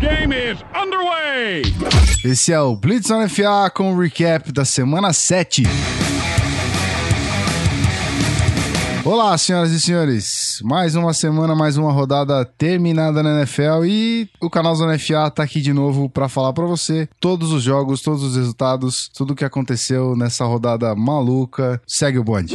[0.00, 1.62] game is underway!
[2.24, 5.62] Esse é o Blitz on FA com o recap da semana 7.
[9.04, 10.60] Olá, senhoras e senhores.
[10.62, 15.42] Mais uma semana, mais uma rodada terminada na NFL e o canal Zona FA tá
[15.42, 19.36] aqui de novo para falar para você todos os jogos, todos os resultados, tudo o
[19.36, 21.80] que aconteceu nessa rodada maluca.
[21.86, 22.54] Segue o bonde.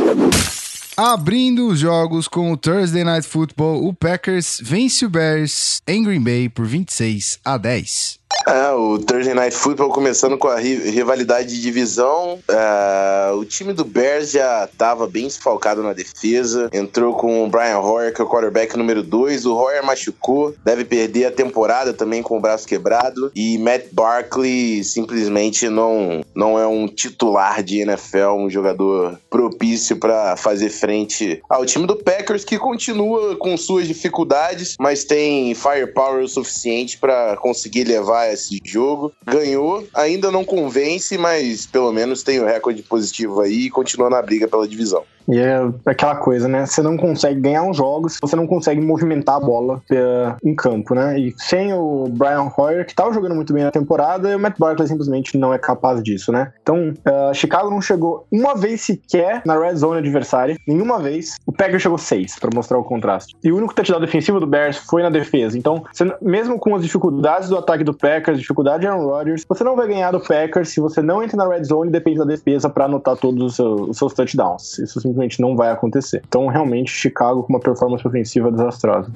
[0.98, 6.24] Abrindo os jogos com o Thursday Night Football, o Packers vence o Bears em Green
[6.24, 8.25] Bay por 26 a 10.
[8.48, 12.40] É, o Thursday Night Football começando com a ri rivalidade de divisão.
[12.48, 16.70] É, o time do Bears já estava bem esfalcado na defesa.
[16.72, 19.46] Entrou com o Brian Hoyer, que é o quarterback número 2.
[19.46, 23.32] O Hoyer machucou, deve perder a temporada também com o braço quebrado.
[23.36, 30.36] E Matt Barkley simplesmente não, não é um titular de NFL, um jogador propício para
[30.38, 36.28] fazer frente ao time do Packers, que continua com suas dificuldades, mas tem firepower o
[36.28, 39.12] suficiente para conseguir levar esse jogo.
[39.26, 44.22] Ganhou, ainda não convence, mas pelo menos tem o recorde positivo aí e continua na
[44.22, 45.04] briga pela divisão.
[45.28, 46.66] E é aquela coisa, né?
[46.66, 50.94] Você não consegue ganhar uns jogos, você não consegue movimentar a bola eh, em campo,
[50.94, 51.20] né?
[51.20, 54.88] E sem o Brian Hoyer, que tava jogando muito bem na temporada, o Matt Barkley
[54.88, 56.54] simplesmente não é capaz disso, né?
[56.62, 61.36] Então, uh, Chicago não chegou uma vez sequer na red zone adversária, nenhuma vez.
[61.46, 63.36] O Packers chegou seis, para mostrar o contraste.
[63.44, 65.58] E o único touchdown defensivo do Bears foi na defesa.
[65.58, 69.64] Então, você, mesmo com as dificuldades do ataque do Packers, dificuldade de Aaron Rodgers, você
[69.64, 72.26] não vai ganhar do Packers se você não entra na red zone e depende da
[72.26, 74.80] defesa para anotar todos os seus, os seus touchdowns.
[74.80, 76.22] Isso simplesmente não vai acontecer.
[76.28, 79.10] Então, realmente, Chicago com uma performance ofensiva desastrosa.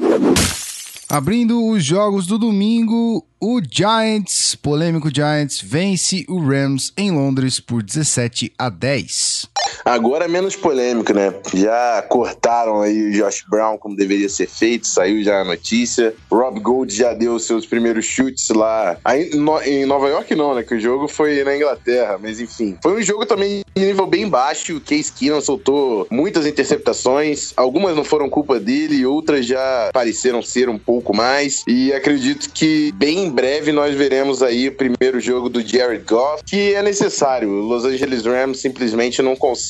[1.09, 7.81] Abrindo os jogos do domingo, o Giants, polêmico Giants, vence o Rams em Londres por
[7.81, 9.49] 17 a 10.
[9.85, 11.33] Agora é menos polêmico, né?
[11.53, 16.13] Já cortaram aí o Josh Brown como deveria ser feito, saiu já a notícia.
[16.31, 18.97] Rob Gold já deu seus primeiros chutes lá.
[19.03, 19.31] Aí,
[19.65, 20.63] em Nova York não, né?
[20.63, 22.77] Que o jogo foi na Inglaterra, mas enfim.
[22.81, 24.77] Foi um jogo também de nível bem baixo.
[24.77, 27.53] O Case Keenum soltou muitas interceptações.
[27.55, 31.63] Algumas não foram culpa dele, outras já pareceram ser um pouco mais.
[31.67, 36.43] E acredito que bem em breve nós veremos aí o primeiro jogo do Jared Goff,
[36.43, 37.49] que é necessário.
[37.49, 39.68] O Los Angeles Rams simplesmente não consegue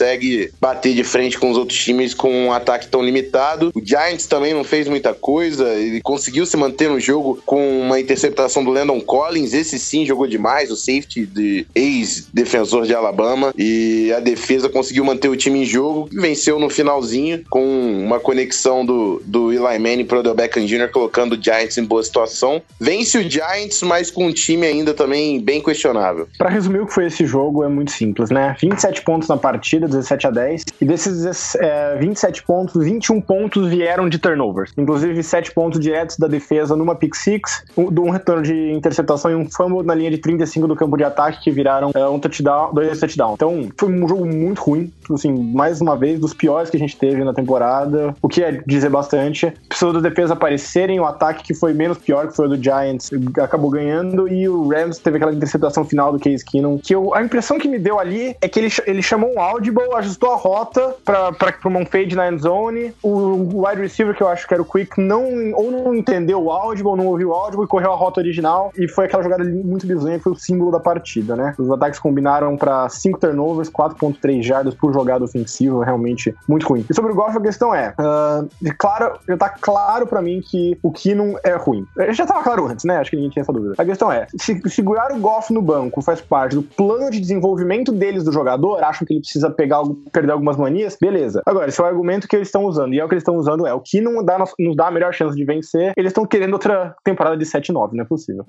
[0.59, 3.71] bater de frente com os outros times com um ataque tão limitado.
[3.75, 7.99] O Giants também não fez muita coisa, ele conseguiu se manter no jogo com uma
[7.99, 14.11] interceptação do Landon Collins, esse sim jogou demais, o safety de ex-defensor de Alabama, e
[14.15, 17.63] a defesa conseguiu manter o time em jogo, venceu no finalzinho com
[18.03, 20.89] uma conexão do, do Eli Manning pro Odell Beckham Jr.
[20.91, 22.61] colocando o Giants em boa situação.
[22.79, 26.27] Vence o Giants, mas com um time ainda também bem questionável.
[26.37, 28.55] Para resumir o que foi esse jogo, é muito simples, né?
[28.61, 34.07] 27 pontos na partida, 17 a 10, e desses é, 27 pontos, 21 pontos vieram
[34.07, 34.71] de turnovers.
[34.77, 39.35] Inclusive, 7 pontos diretos da defesa numa pick six, um, um retorno de interceptação e
[39.35, 42.73] um fumble na linha de 35 do campo de ataque que viraram é, um touchdown,
[42.73, 43.35] dois touchdowns.
[43.35, 46.97] Então, foi um jogo muito ruim, assim, mais uma vez, dos piores que a gente
[46.97, 49.53] teve na temporada, o que é dizer bastante.
[49.67, 53.09] Precisou da defesa aparecerem, o ataque que foi menos pior, que foi o do Giants,
[53.41, 57.21] acabou ganhando, e o Rams teve aquela interceptação final do Case Keenum, que eu, a
[57.21, 59.39] impressão que me deu ali é que ele, ele chamou um
[59.79, 61.31] audible, ajustou a rota pra
[61.65, 64.99] um fade na end zone, o wide receiver, que eu acho que era o Quick,
[64.99, 68.71] não, ou não entendeu o audible, não ouviu o audible, e correu a rota original,
[68.77, 71.53] e foi aquela jogada muito bizonha, que foi o símbolo da partida, né?
[71.57, 76.85] Os ataques combinaram para 5 turnovers, 4.3 jardas por jogada ofensiva, realmente muito ruim.
[76.89, 80.77] E sobre o Goff, a questão é, uh, claro, já tá claro para mim que
[80.81, 81.85] o Keenum é ruim.
[82.11, 82.97] Já tava claro antes, né?
[82.97, 83.75] Acho que ninguém tinha essa dúvida.
[83.77, 87.91] A questão é, se segurar o Goff no banco faz parte do plano de desenvolvimento
[87.91, 89.68] deles do jogador, acham que ele precisa pegar,
[90.11, 91.41] perder algumas manias, beleza.
[91.45, 93.35] Agora, esse é o argumento que eles estão usando, e é o que eles estão
[93.35, 96.25] usando é, o que não dá, nos dá a melhor chance de vencer, eles estão
[96.25, 98.45] querendo outra temporada de 7-9, não é possível.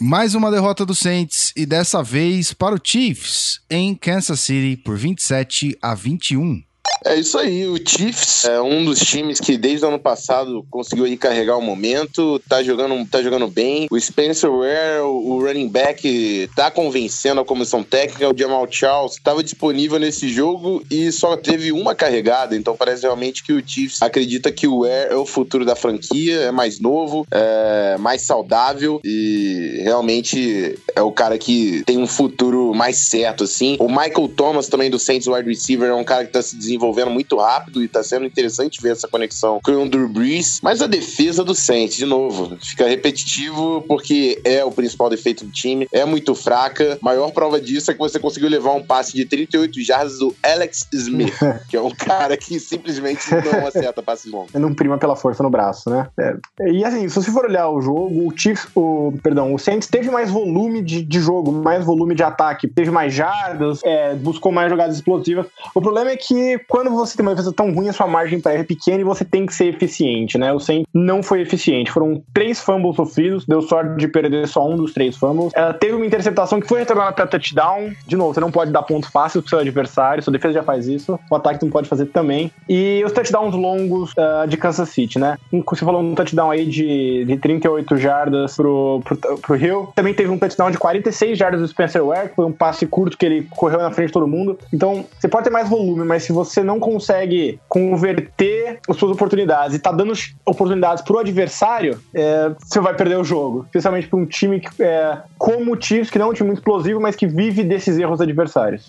[0.00, 4.96] Mais uma derrota do Saints e dessa vez para o Chiefs em Kansas City por
[4.96, 6.69] 27 a 21.
[7.04, 11.06] É isso aí, o Chiefs é um dos times que desde o ano passado conseguiu
[11.06, 13.86] aí carregar o momento, tá jogando, tá jogando bem.
[13.90, 18.28] O Spencer Ware, o running back, tá convencendo a comissão técnica.
[18.28, 23.42] O Jamal Charles estava disponível nesse jogo e só teve uma carregada, então parece realmente
[23.42, 27.26] que o Chiefs acredita que o Ware é o futuro da franquia, é mais novo,
[27.30, 33.76] é mais saudável e realmente é o cara que tem um futuro mais certo, assim.
[33.80, 36.89] O Michael Thomas também do Saints wide receiver é um cara que tá se desenvolvendo
[36.90, 40.60] desenvolvendo muito rápido e tá sendo interessante ver essa conexão com o Drew Brees.
[40.62, 45.52] Mas a defesa do Saints, de novo, fica repetitivo porque é o principal defeito do
[45.52, 46.98] time, é muito fraca.
[47.00, 50.86] Maior prova disso é que você conseguiu levar um passe de 38 jardas do Alex
[50.92, 51.34] Smith,
[51.68, 54.52] que é um cara que simplesmente não acerta passes longos.
[54.54, 56.08] Não prima pela força no braço, né?
[56.18, 56.70] É.
[56.70, 60.10] E assim, se você for olhar o jogo, o Chiefs, o, perdão, o Saints teve
[60.10, 64.70] mais volume de, de jogo, mais volume de ataque, teve mais jardas, é, buscou mais
[64.70, 65.46] jogadas explosivas.
[65.74, 68.52] O problema é que quando você tem uma defesa tão ruim, a sua margem para
[68.52, 70.52] erro é pequena e você tem que ser eficiente, né?
[70.52, 71.90] O Saints não foi eficiente.
[71.90, 75.52] Foram três fumbles sofridos, deu sorte de perder só um dos três fumbles.
[75.54, 77.92] Ela teve uma interceptação que foi retornada para touchdown.
[78.06, 80.86] De novo, você não pode dar pontos fáceis pro seu adversário, sua defesa já faz
[80.86, 82.50] isso, o ataque não pode fazer também.
[82.68, 85.36] E os touchdowns longos uh, de Kansas City, né?
[85.66, 89.92] Você falou um touchdown aí de, de 38 jardas pro, pro, pro Hill.
[89.94, 93.16] Também teve um touchdown de 46 jardas do Spencer Ware, que foi um passe curto
[93.16, 94.58] que ele correu na frente de todo mundo.
[94.72, 99.76] Então, você pode ter mais volume, mas se você não consegue converter as suas oportunidades
[99.76, 100.12] e tá dando
[100.44, 103.64] oportunidades pro adversário, é, você vai perder o jogo.
[103.64, 106.58] Especialmente para um time que, é, como o Chiefs, que não é um time muito
[106.58, 108.86] explosivo, mas que vive desses erros adversários.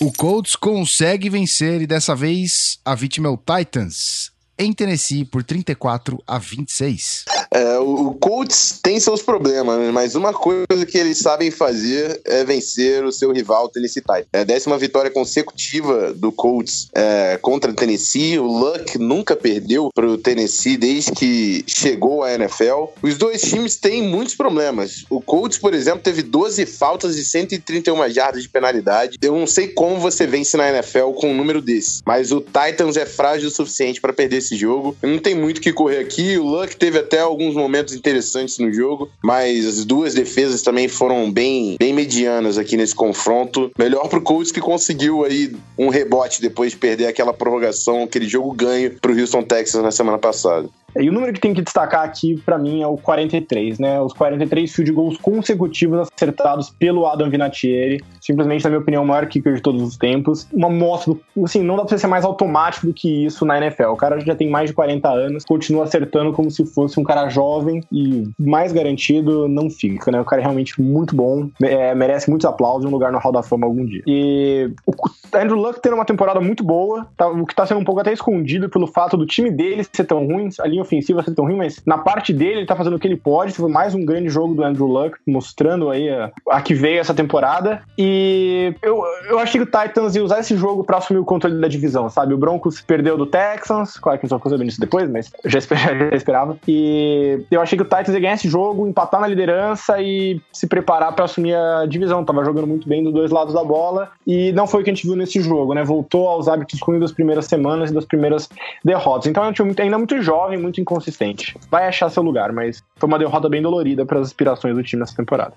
[0.00, 5.42] O Colts consegue vencer e dessa vez a vítima é o Titans em Tennessee por
[5.42, 7.24] 34 a 26.
[7.54, 13.04] É, o Colts tem seus problemas, mas uma coisa que eles sabem fazer é vencer
[13.04, 14.26] o seu rival Tennessee Titans.
[14.32, 18.40] É a décima vitória consecutiva do Colts é, contra o Tennessee.
[18.40, 22.86] O Luck nunca perdeu para o Tennessee desde que chegou à NFL.
[23.00, 25.04] Os dois times têm muitos problemas.
[25.08, 29.16] O Colts, por exemplo, teve 12 faltas e 131 jardas de penalidade.
[29.22, 32.96] Eu não sei como você vence na NFL com um número desse, mas o Titans
[32.96, 34.96] é frágil o suficiente para perder esse jogo.
[35.00, 36.36] Não tem muito o que correr aqui.
[36.36, 41.30] O Luck teve até alguns momentos interessantes no jogo, mas as duas defesas também foram
[41.30, 43.70] bem, bem medianas aqui nesse confronto.
[43.78, 48.52] Melhor pro Colts que conseguiu aí um rebote depois de perder aquela prorrogação, aquele jogo
[48.52, 50.68] ganho pro Houston Texas na semana passada.
[50.96, 54.00] E o número que tem que destacar aqui, para mim, é o 43, né?
[54.00, 58.02] Os 43 field goals consecutivos acertados pelo Adam Vinatieri.
[58.20, 60.46] Simplesmente, na minha opinião, o maior kicker de todos os tempos.
[60.52, 63.90] Uma mostra, assim, não dá pra ser mais automático do que isso na NFL.
[63.90, 67.28] O cara já tem mais de 40 anos, continua acertando como se fosse um cara
[67.28, 70.20] jovem e mais garantido não fica, né?
[70.20, 73.32] O cara é realmente muito bom, é, merece muitos aplausos e um lugar no Hall
[73.32, 74.02] da Fama algum dia.
[74.06, 74.92] E o
[75.36, 78.12] Andrew Luck tendo uma temporada muito boa, tá, o que tá sendo um pouco até
[78.12, 81.56] escondido pelo fato do time dele ser tão ruim, a linha ofensiva ser tão ruim,
[81.56, 83.52] mas na parte dele ele tá fazendo o que ele pode.
[83.52, 87.14] Foi mais um grande jogo do Andrew Luck, mostrando aí a, a que veio essa
[87.14, 87.82] temporada.
[87.98, 91.60] E eu, eu achei que o Titans ia usar esse jogo pra assumir o controle
[91.60, 92.34] da divisão, sabe?
[92.34, 95.98] O Broncos perdeu do Texans, claro que não ficou sabendo isso depois, mas já esperava,
[96.10, 96.58] já esperava.
[96.68, 100.66] E eu achei que o Titans ia ganhar esse jogo, empatar na liderança e se
[100.66, 102.24] preparar para assumir a divisão.
[102.24, 104.94] Tava jogando muito bem dos dois lados da bola e não foi o que a
[104.94, 105.84] gente viu nesse jogo, né?
[105.84, 108.48] Voltou aos hábitos ruins das primeiras semanas e das primeiras
[108.84, 109.26] derrotas.
[109.26, 111.56] Então é um time ainda muito jovem, muito inconsistente.
[111.70, 115.00] Vai achar seu lugar, mas foi uma derrota bem dolorida para as aspirações do time
[115.00, 115.54] nessa temporada.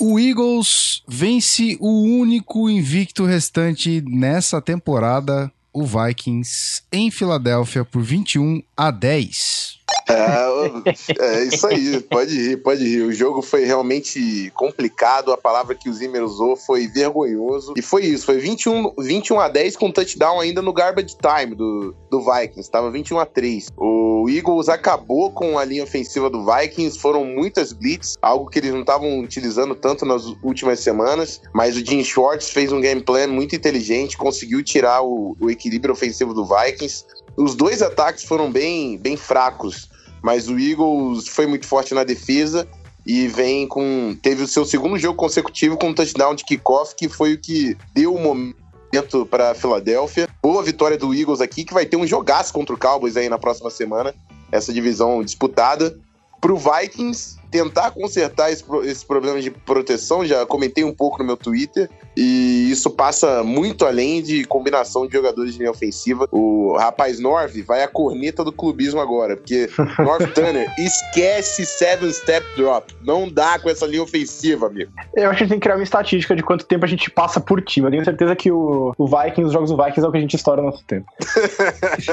[0.00, 8.62] O Eagles vence o único invicto restante nessa temporada, o Vikings, em Filadélfia por 21
[8.76, 9.80] a 10.
[10.08, 10.84] É,
[11.18, 13.02] é, isso aí, pode rir, pode rir.
[13.02, 15.32] O jogo foi realmente complicado.
[15.32, 17.74] A palavra que o Zimmer usou foi vergonhoso.
[17.76, 21.94] E foi isso, foi 21, 21 a 10 com touchdown ainda no garbage time do,
[22.10, 22.60] do Vikings.
[22.60, 23.68] Estava 21 a 3.
[23.76, 26.98] O Eagles acabou com a linha ofensiva do Vikings.
[26.98, 31.40] Foram muitas blitz, algo que eles não estavam utilizando tanto nas últimas semanas.
[31.52, 35.94] Mas o Jim Schwartz fez um game plan muito inteligente, conseguiu tirar o, o equilíbrio
[35.94, 37.04] ofensivo do Vikings.
[37.36, 39.93] Os dois ataques foram bem, bem fracos
[40.24, 42.66] mas o Eagles foi muito forte na defesa
[43.06, 44.16] e vem com.
[44.22, 47.76] Teve o seu segundo jogo consecutivo com um touchdown de kickoff, que foi o que
[47.92, 50.26] deu o momento para a Filadélfia.
[50.42, 53.38] Boa vitória do Eagles aqui, que vai ter um jogaço contra o Cowboys aí na
[53.38, 54.14] próxima semana,
[54.50, 55.94] essa divisão disputada.
[56.40, 61.24] Para o Vikings, tentar consertar esses esse problemas de proteção, já comentei um pouco no
[61.26, 66.28] meu Twitter, e isso passa muito além de combinação de jogadores de linha ofensiva.
[66.30, 69.68] O rapaz Norv vai a corneta do clubismo agora, porque
[69.98, 72.94] Norv Turner esquece seven step drop.
[73.02, 74.90] Não dá com essa linha ofensiva, amigo.
[75.14, 77.10] Eu acho que a gente tem que criar uma estatística de quanto tempo a gente
[77.10, 77.86] passa por time.
[77.86, 80.20] Eu tenho certeza que o, o Vikings, os jogos do Vikings é o que a
[80.20, 81.06] gente estoura no nosso tempo.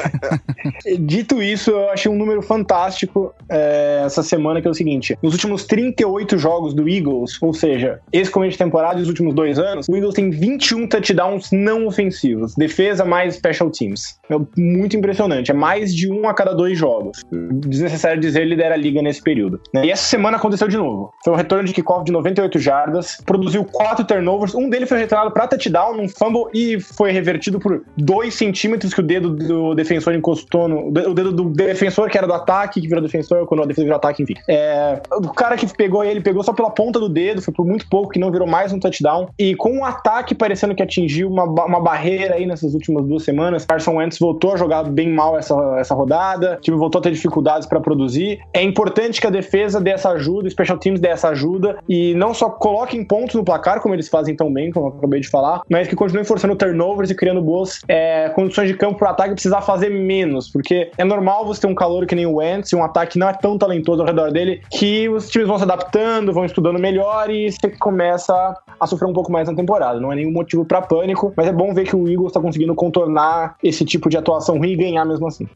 [1.00, 5.34] Dito isso, eu achei um número fantástico é, essa semana, que é o seguinte: nos
[5.34, 9.60] últimos 38 jogos do Eagles, ou seja, esse começo de temporada e os últimos dois
[9.60, 12.56] anos, o Eagles tem 21 touchdowns não ofensivos.
[12.56, 14.18] Defesa mais special teams.
[14.30, 15.52] É muito impressionante.
[15.52, 17.26] É mais de um a cada dois jogos.
[17.30, 19.60] Desnecessário dizer, ele lidera a liga nesse período.
[19.74, 19.88] Né?
[19.88, 21.12] E essa semana aconteceu de novo.
[21.26, 24.56] Foi um retorno de kickoff de 98 jardas, produziu quatro turnovers.
[24.56, 29.02] Um deles foi retornado para touchdown num fumble e foi revertido por dois centímetros que
[29.02, 30.88] o dedo do defensor encostou no.
[30.88, 33.98] O dedo do defensor, que era do ataque, que virou defensor, quando a defesa virou
[33.98, 34.36] ataque, enfim.
[34.48, 37.90] É, o cara que pegou ele pegou só pela ponta do dedo, foi por muito
[37.90, 39.28] pouco que não virou mais um touchdown.
[39.38, 43.66] E com um ataque parecendo que atingiu uma, uma barreira aí nessas últimas duas semanas,
[43.66, 47.12] Carson Wentz voltou a jogar bem mal essa, essa rodada, o time voltou a ter
[47.12, 48.40] dificuldades para produzir.
[48.54, 52.14] É importante que a defesa dê essa ajuda, o Special Teams dê essa ajuda e
[52.16, 55.30] não só coloquem pontos no placar, como eles fazem tão bem, como eu acabei de
[55.30, 59.12] falar, mas que continuem forçando turnovers e criando boas é, condições de campo para o
[59.12, 62.72] ataque precisar fazer menos, porque é normal você ter um calor que nem o Wentz
[62.72, 65.64] e um ataque não é tão talentoso ao redor dele que os times vão se
[65.64, 68.34] adaptando, vão estudando melhor e você começa
[68.80, 69.71] a sofrer um pouco mais na temporada.
[70.02, 72.76] Não é nenhum motivo para pânico, mas é bom ver que o Eagles está conseguindo
[72.76, 75.48] contornar esse tipo de atuação ruim e ganhar mesmo assim.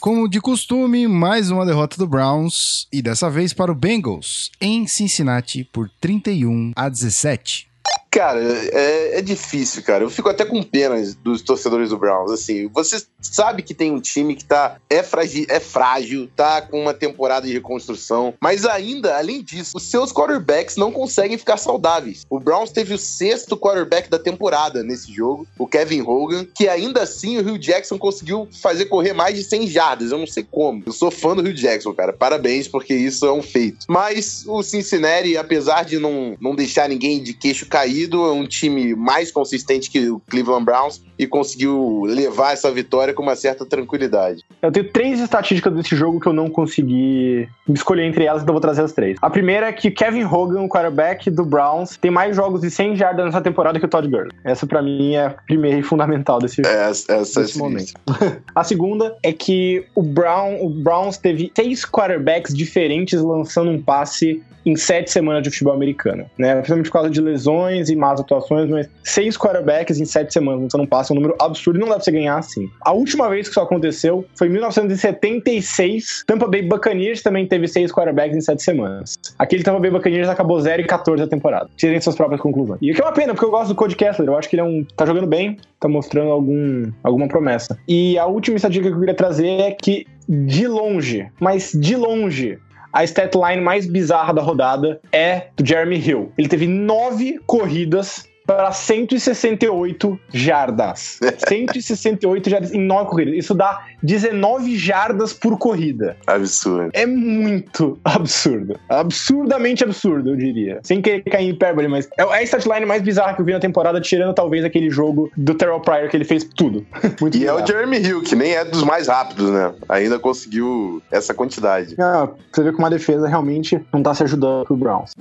[0.00, 4.86] Como de costume, mais uma derrota do Browns e dessa vez para o Bengals em
[4.86, 7.73] Cincinnati por 31 a 17.
[8.14, 10.04] Cara, é, é, difícil, cara.
[10.04, 12.30] Eu fico até com pena dos torcedores do Browns.
[12.30, 16.80] Assim, você sabe que tem um time que tá é, fragi, é frágil, tá com
[16.80, 22.24] uma temporada de reconstrução, mas ainda, além disso, os seus quarterbacks não conseguem ficar saudáveis.
[22.30, 27.02] O Browns teve o sexto quarterback da temporada nesse jogo, o Kevin Hogan, que ainda
[27.02, 30.12] assim o Rio Jackson conseguiu fazer correr mais de 100 jardas.
[30.12, 30.84] Eu não sei como.
[30.86, 32.12] Eu sou fã do Rio Jackson, cara.
[32.12, 33.86] Parabéns, porque isso é um feito.
[33.88, 38.94] Mas o Cincinnati, apesar de não, não deixar ninguém de queixo caído, é um time
[38.94, 44.42] mais consistente que o Cleveland Browns e conseguiu levar essa vitória com uma certa tranquilidade.
[44.60, 48.54] Eu tenho três estatísticas desse jogo que eu não consegui escolher entre elas, então eu
[48.54, 49.16] vou trazer as três.
[49.22, 52.96] A primeira é que Kevin Hogan, o quarterback do Browns, tem mais jogos de 100
[52.96, 54.32] jardas nessa temporada que o Todd Gurley.
[54.44, 57.92] Essa para mim é a primeira e fundamental desse, é, essa, essa desse é momento.
[58.54, 64.42] a segunda é que o, Brown, o Browns teve seis quarterbacks diferentes lançando um passe
[64.64, 66.54] em sete semanas de futebol americano, né?
[66.54, 70.76] Principalmente por causa de lesões e más atuações, mas seis quarterbacks em sete semanas, você
[70.76, 72.70] não passa, é um número absurdo não dá pra você ganhar assim.
[72.80, 76.24] A última vez que isso aconteceu foi em 1976.
[76.26, 79.16] Tampa Bay Buccaneers também teve seis quarterbacks em sete semanas.
[79.38, 81.68] Aquele Tampa Bay Buccaneers acabou 0 e 14 a temporada.
[81.76, 82.78] Tirem suas próprias conclusões.
[82.80, 84.28] E o que é uma pena, porque eu gosto do Cody Kessler.
[84.28, 84.84] Eu acho que ele é um.
[84.96, 87.78] tá jogando bem, tá mostrando algum, alguma promessa.
[87.86, 92.58] E a última estatística que eu queria trazer é que, de longe, mas de longe,
[92.94, 96.32] a stat line mais bizarra da rodada é do Jeremy Hill.
[96.38, 101.18] Ele teve nove corridas para 168 jardas.
[101.48, 103.34] 168 jardas em 9 corridas.
[103.34, 106.16] Isso dá 19 jardas por corrida.
[106.26, 106.90] Absurdo.
[106.92, 108.78] É muito absurdo.
[108.88, 110.80] Absurdamente absurdo, eu diria.
[110.82, 113.60] Sem querer cair em hipérbole, mas é a statline mais bizarra que eu vi na
[113.60, 116.86] temporada, tirando talvez aquele jogo do Terrell Pryor que ele fez tudo.
[117.20, 117.60] Muito e bizarro.
[117.60, 119.72] é o Jeremy Hill, que nem é dos mais rápidos, né?
[119.88, 121.94] Ainda conseguiu essa quantidade.
[121.98, 125.12] Ah, você vê que uma defesa realmente não tá se ajudando pro Browns.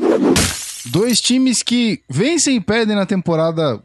[0.85, 3.81] Dois times que vencem e perdem na temporada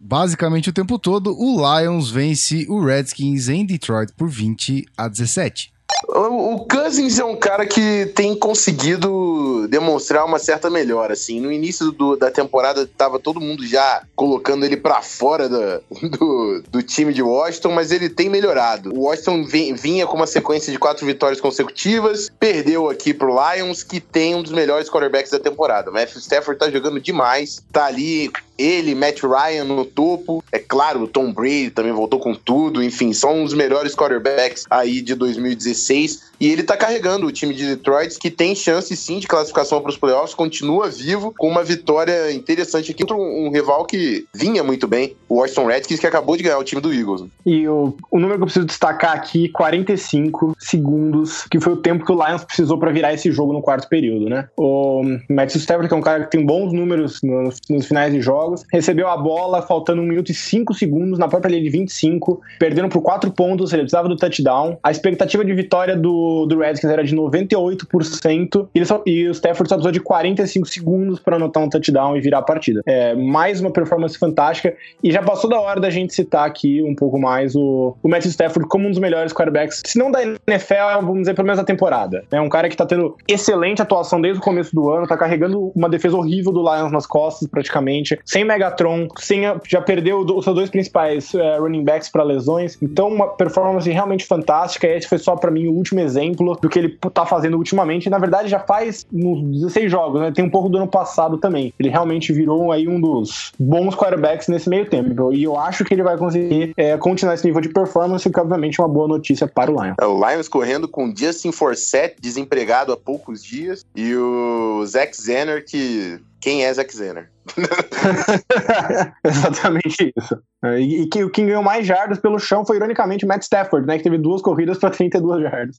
[0.00, 1.36] basicamente o tempo todo.
[1.38, 5.72] O Lions vence o Redskins em Detroit por 20 a 17.
[6.08, 11.40] O Cousins é um cara que tem conseguido demonstrar uma certa melhora, assim.
[11.40, 16.82] No início do, da temporada tava todo mundo já colocando ele para fora do, do,
[16.82, 18.94] time de Washington, mas ele tem melhorado.
[18.94, 24.00] O Washington vinha com uma sequência de quatro vitórias consecutivas, perdeu aqui pro Lions, que
[24.00, 25.90] tem um dos melhores quarterbacks da temporada.
[25.90, 28.30] O Matthew Stafford tá jogando demais, tá ali
[28.60, 30.44] ele, Matt Ryan no topo.
[30.52, 32.82] É claro, o Tom Brady também voltou com tudo.
[32.82, 35.89] Enfim, são os melhores quarterbacks aí de 2016.
[35.90, 39.82] 2016 E ele tá carregando o time de Detroit, que tem chance sim de classificação
[39.82, 44.24] para os playoffs, continua vivo, com uma vitória interessante aqui contra um, um, rival que
[44.34, 47.24] vinha muito bem, o Washington Redskins, que acabou de ganhar o time do Eagles.
[47.44, 52.06] E o, o número que eu preciso destacar aqui, 45 segundos, que foi o tempo
[52.06, 54.48] que o Lions precisou para virar esse jogo no quarto período, né?
[54.56, 58.22] O Matthew Stafford, que é um cara que tem bons números nos, nos finais de
[58.22, 62.40] jogos, recebeu a bola faltando 1 minuto e 5 segundos na própria linha de 25,
[62.58, 64.78] perdendo por 4 pontos, ele precisava do touchdown.
[64.82, 69.68] A expectativa de vitória do do, Redskins era de 98% e, só, e o Stafford
[69.68, 72.82] só precisou de 45 segundos para anotar um touchdown e virar a partida.
[72.86, 76.94] É, mais uma performance fantástica e já passou da hora da gente citar aqui um
[76.94, 81.00] pouco mais o, o Matthew Stafford como um dos melhores quarterbacks, se não da NFL,
[81.02, 82.24] vamos dizer pelo menos da temporada.
[82.30, 85.72] É um cara que tá tendo excelente atuação desde o começo do ano, tá carregando
[85.74, 90.44] uma defesa horrível do Lions nas costas praticamente, sem Megatron, sem a, já perdeu os
[90.44, 94.86] seus dois principais uh, running backs para lesões, então uma performance realmente fantástica.
[94.86, 98.10] Esse foi só para mim o último exemplo do que ele tá fazendo ultimamente.
[98.10, 100.30] Na verdade, já faz uns 16 jogos, né?
[100.32, 101.72] Tem um pouco do ano passado também.
[101.78, 105.32] Ele realmente virou aí um dos bons quarterbacks nesse meio tempo.
[105.32, 108.40] E eu acho que ele vai conseguir é, continuar esse nível de performance, o que
[108.40, 109.96] obviamente é uma boa notícia para o Lions.
[110.00, 115.64] É, o Lions correndo com Justin Forsett, desempregado há poucos dias, e o Zach Zenner,
[115.64, 117.30] que quem é Zack Zener?
[119.24, 120.42] Exatamente isso.
[120.64, 123.98] E, e que, quem ganhou mais jardas pelo chão foi, ironicamente, Matt Stafford, né?
[123.98, 125.76] Que teve duas corridas para 32 jardas.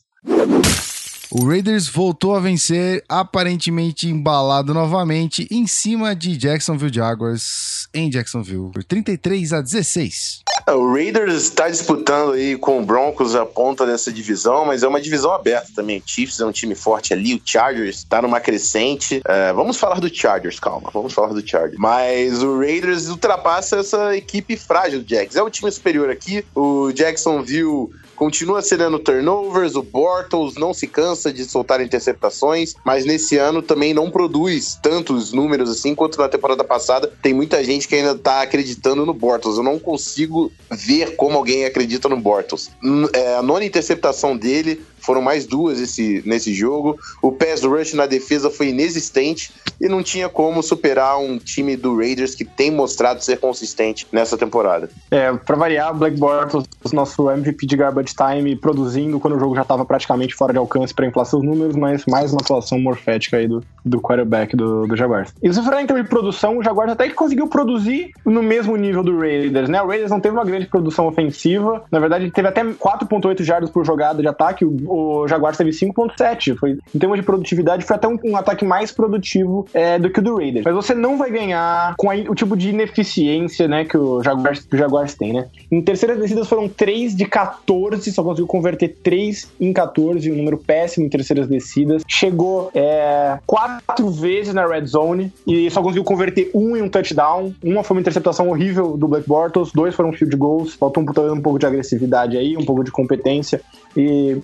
[1.34, 8.70] O Raiders voltou a vencer, aparentemente embalado novamente, em cima de Jacksonville Jaguars, em Jacksonville,
[8.70, 10.42] por 33 a 16.
[10.68, 14.88] É, o Raiders está disputando aí com o Broncos a ponta dessa divisão, mas é
[14.90, 16.00] uma divisão aberta também.
[16.00, 19.22] O Chiefs é um time forte ali, o Chargers está numa crescente.
[19.26, 21.78] É, vamos falar do Chargers, calma, vamos falar do Chargers.
[21.80, 25.38] Mas o Raiders ultrapassa essa equipe frágil do Jags.
[25.38, 26.44] É o time superior aqui.
[26.54, 27.90] O Jacksonville
[28.22, 33.96] continua cedendo turnovers, o Bortles não se cansa de soltar interceptações, mas nesse ano também
[33.96, 37.12] não produz tantos números assim quanto na temporada passada.
[37.20, 39.58] Tem muita gente que ainda tá acreditando no Bortles.
[39.58, 42.70] Eu não consigo ver como alguém acredita no Bortles.
[43.12, 46.98] É, a nona interceptação dele foram mais duas esse, nesse jogo.
[47.22, 51.98] O pass rush na defesa foi inexistente e não tinha como superar um time do
[51.98, 54.90] Raiders que tem mostrado ser consistente nessa temporada.
[55.10, 59.64] É, pra variar, Black Bortles, nosso MVP de garbage time, produzindo quando o jogo já
[59.64, 63.48] estava praticamente fora de alcance para inflar seus números, mas mais uma atuação morfética aí
[63.48, 65.34] do, do quarterback do, do Jaguars.
[65.42, 68.76] E se for em termos de produção, o Jaguars até que conseguiu produzir no mesmo
[68.76, 69.82] nível do Raiders, né?
[69.82, 73.86] O Raiders não teve uma grande produção ofensiva, na verdade teve até 4.8 jardas por
[73.86, 76.58] jogada de ataque, o Jaguars teve 5.7.
[76.58, 80.20] Foi, em termos de produtividade, foi até um, um ataque mais produtivo é, do que
[80.20, 80.66] o do Raiders.
[80.66, 84.60] Mas você não vai ganhar com a, o tipo de ineficiência né, que o Jaguars,
[84.60, 85.48] que o Jaguars tem, né?
[85.72, 90.58] Em terceiras descidas foram 3 de 14, só conseguiu converter 3 em 14, um número
[90.58, 92.04] péssimo em terceiras descidas.
[92.08, 97.54] Chegou é, quatro vezes na red zone e só conseguiu converter um em um touchdown.
[97.64, 100.74] Uma foi uma interceptação horrível do Black Bortles, dois foram field goals.
[100.74, 103.62] Faltou um, um pouco de agressividade aí, um pouco de competência.
[103.96, 104.38] E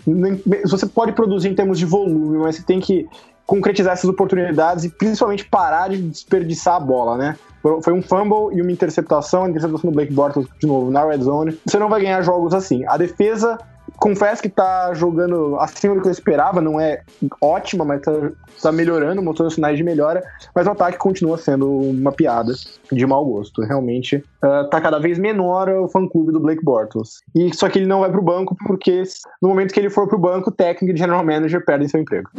[0.65, 3.07] você pode produzir em termos de volume, mas você tem que
[3.45, 7.37] concretizar essas oportunidades e principalmente parar de desperdiçar a bola, né?
[7.81, 11.21] Foi um fumble e uma interceptação, a interceptação do Blake Bortles de novo na red
[11.21, 11.57] zone.
[11.65, 12.85] Você não vai ganhar jogos assim.
[12.85, 13.57] A defesa
[13.97, 17.01] confesso que tá jogando acima do que eu esperava, não é
[17.41, 18.11] ótima, mas tá,
[18.61, 20.23] tá melhorando, mostrando sinais de melhora,
[20.55, 22.53] mas o ataque continua sendo uma piada
[22.91, 23.61] de mau gosto.
[23.61, 27.21] Realmente uh, tá cada vez menor o fã-clube do Blake Bortles.
[27.35, 29.03] E só que ele não vai pro banco porque
[29.41, 32.29] no momento que ele for pro banco, o técnico e general manager perdem seu emprego.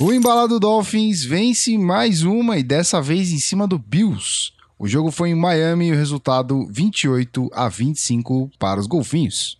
[0.00, 4.52] O embalado Dolphins vence mais uma e dessa vez em cima do Bills.
[4.82, 9.56] O jogo foi em Miami e o resultado 28 a 25 para os golfinhos.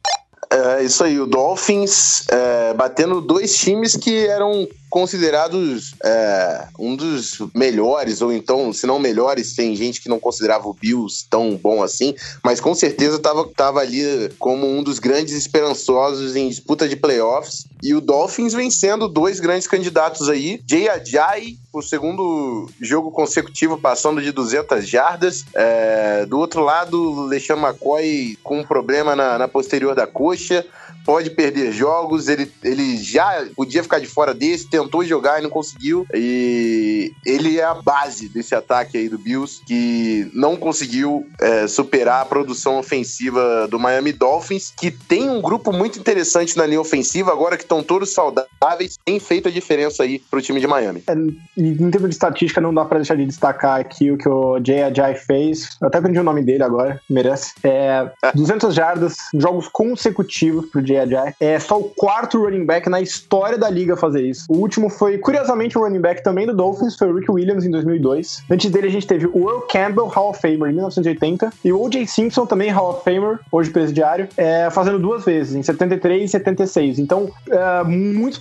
[0.52, 7.38] É isso aí, o Dolphins é, batendo dois times que eram considerados é, um dos
[7.54, 11.82] melhores, ou então, se não melhores, tem gente que não considerava o Bills tão bom
[11.82, 16.94] assim, mas com certeza estava tava ali como um dos grandes esperançosos em disputa de
[16.94, 17.64] playoffs.
[17.82, 24.20] E o Dolphins vencendo dois grandes candidatos aí, Jay Ajayi, o segundo jogo consecutivo passando
[24.20, 25.42] de 200 jardas.
[25.54, 30.66] É, do outro lado, LeSean McCoy com um problema na, na posterior da coxa
[31.04, 35.50] pode perder jogos, ele, ele já podia ficar de fora desse, tentou jogar e não
[35.50, 36.06] conseguiu.
[36.14, 42.22] E ele é a base desse ataque aí do Bills, que não conseguiu é, superar
[42.22, 47.32] a produção ofensiva do Miami Dolphins, que tem um grupo muito interessante na linha ofensiva,
[47.32, 51.02] agora que estão todos saudáveis, tem feito a diferença aí pro time de Miami.
[51.06, 51.14] É,
[51.60, 54.82] em termos de estatística, não dá pra deixar de destacar aqui o que o Jay
[54.82, 55.76] Ajay fez.
[55.80, 57.52] Eu até aprendi o nome dele agora, merece.
[57.62, 63.00] É, 200 jardas, jogos consecutivos pro Jay Jay É só o quarto running back na
[63.00, 64.46] história da liga fazer isso.
[64.48, 67.70] O último foi, curiosamente, um running back também do Dolphins, foi o Rick Williams em
[67.70, 68.42] 2002.
[68.50, 71.80] Antes dele a gente teve o Earl Campbell, Hall of Famer, em 1980, e o
[71.80, 72.06] O.J.
[72.06, 76.98] Simpson, também Hall of Famer, hoje presidiário, é, fazendo duas vezes, em 73 e 76.
[76.98, 77.82] Então, é,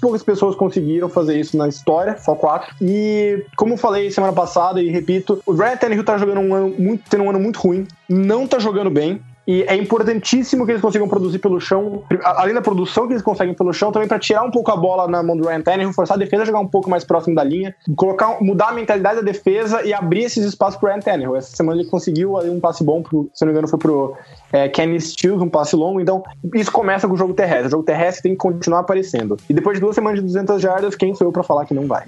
[0.01, 2.73] poucas pessoas conseguiram fazer isso na história, só quatro.
[2.81, 7.03] E, como falei semana passada, e repito, o Ryan Tannehill tá jogando um ano muito,
[7.09, 9.21] tendo um ano muito ruim, não tá jogando bem.
[9.47, 13.55] E é importantíssimo que eles consigam produzir pelo chão, além da produção que eles conseguem
[13.55, 16.15] pelo chão, também para tirar um pouco a bola na mão do Ryan Tannehill, forçar
[16.15, 19.21] a defesa a jogar um pouco mais próximo da linha, colocar, mudar a mentalidade da
[19.21, 21.35] defesa e abrir esses espaços pro Ryan Tannehill.
[21.35, 24.15] Essa semana ele conseguiu ali um passe bom, pro, se não me engano foi pro
[24.53, 26.23] é, Kenny Stills, um passe longo, então
[26.53, 27.67] isso começa com o jogo terrestre.
[27.67, 29.37] O jogo terrestre tem que continuar aparecendo.
[29.49, 31.87] E depois de duas semanas de 200 jardas, quem sou eu para falar que não
[31.87, 32.03] vai?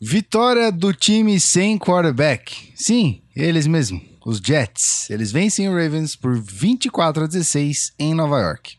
[0.00, 2.72] Vitória do time sem quarterback.
[2.74, 5.08] Sim, eles mesmo os Jets.
[5.08, 8.76] Eles vencem o Ravens por 24 a 16 em Nova York.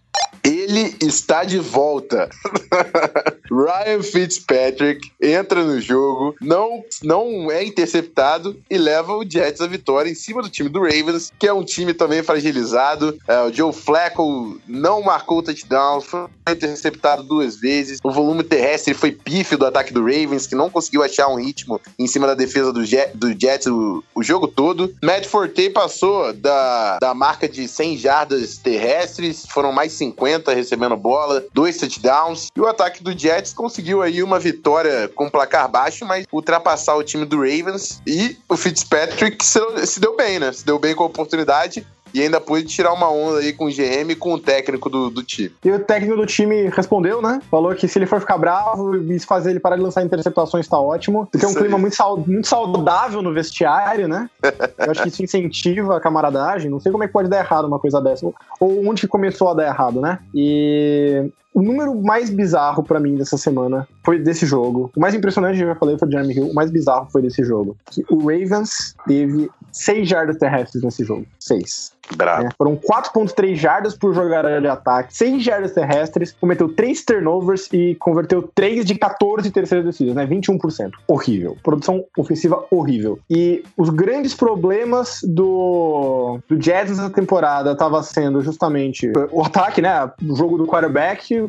[0.48, 2.30] Ele está de volta.
[3.52, 10.10] Ryan Fitzpatrick entra no jogo, não, não é interceptado e leva o Jets à vitória
[10.10, 13.18] em cima do time do Ravens, que é um time também fragilizado.
[13.28, 18.00] É, o Joe Flacco não marcou o touchdown, foi interceptado duas vezes.
[18.04, 21.80] O volume terrestre foi pífio do ataque do Ravens, que não conseguiu achar um ritmo
[21.98, 22.82] em cima da defesa do,
[23.16, 24.94] do Jets o, o, jogo todo.
[25.02, 31.44] Matt Forte passou da, da marca de 100 jardas terrestres, foram mais 50 recebendo bola,
[31.54, 32.50] dois touchdowns.
[32.56, 37.04] E o ataque do Jets conseguiu aí uma vitória com placar baixo, mas ultrapassar o
[37.04, 38.02] time do Ravens.
[38.06, 40.52] E o Fitzpatrick se, se deu bem, né?
[40.52, 43.70] Se deu bem com a oportunidade e ainda pôde tirar uma onda aí com o
[43.70, 45.52] GM e com o técnico do, do time.
[45.64, 47.40] E o técnico do time respondeu, né?
[47.50, 50.80] Falou que se ele for ficar bravo e fazer ele parar de lançar interceptações, tá
[50.80, 51.28] ótimo.
[51.32, 54.30] Porque é um clima muito, muito saudável no vestiário, né?
[54.78, 56.70] Eu acho que isso incentiva a camaradagem.
[56.70, 58.26] Não sei como é que pode dar errado uma coisa dessa.
[58.60, 60.20] Ou onde que começou a dar errado, né?
[60.34, 64.92] E o número mais bizarro para mim dessa semana foi desse jogo.
[64.96, 66.52] O mais impressionante, eu já falei, foi o Jeremy Hill.
[66.52, 67.76] O mais bizarro foi desse jogo.
[67.90, 71.26] Que o Ravens teve 6 jardas terrestres nesse jogo.
[71.40, 71.98] 6.
[72.16, 72.48] Bravo.
[72.48, 77.96] É, foram 4.3 jardas por jogar de ataque, 6 jardas terrestres, cometeu 3 turnovers e
[77.96, 80.26] converteu 3 de 14 terceiras descidas, né?
[80.26, 80.92] 21%.
[81.08, 81.58] Horrível.
[81.62, 83.20] Produção ofensiva horrível.
[83.30, 90.10] E os grandes problemas do, do Jets nessa temporada estava sendo justamente o ataque, né?
[90.24, 91.47] O jogo do quarterback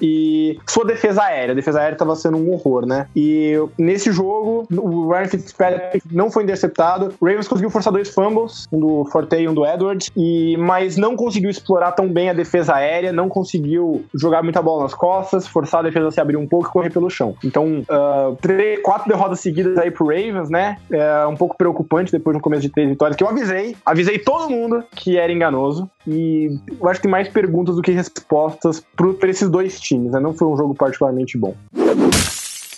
[0.00, 1.52] e sua defesa aérea.
[1.52, 3.06] A defesa aérea estava sendo um horror, né?
[3.14, 7.14] E nesse jogo, o Ryan Fitzpatrick não foi interceptado.
[7.20, 10.96] O Ravens conseguiu forçar dois fumbles, um do Forte e um do Edwards e, mas
[10.96, 15.46] não conseguiu explorar tão bem a defesa aérea, não conseguiu jogar muita bola nas costas,
[15.46, 17.34] forçar a defesa a se abrir um pouco e correr pelo chão.
[17.44, 20.78] Então, uh, três, quatro derrotas seguidas aí pro Ravens, né?
[20.90, 24.50] É um pouco preocupante depois no começo de três vitórias, que eu avisei, avisei todo
[24.50, 25.88] mundo que era enganoso.
[26.06, 29.06] E eu acho que mais perguntas do que respostas para
[29.38, 30.20] esses dois times, né?
[30.20, 31.54] Não foi um jogo particularmente bom.